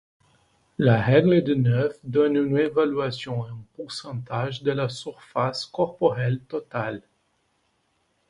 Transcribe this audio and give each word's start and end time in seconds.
La 0.79 0.99
règle 0.99 1.43
des 1.43 1.53
neuf 1.55 1.93
donne 2.03 2.35
une 2.35 2.57
évaluation 2.57 3.41
en 3.41 3.59
pourcentage 3.75 4.63
de 4.63 4.71
la 4.71 4.89
surface 4.89 5.67
corporelle 5.67 6.39
totale. 6.39 7.03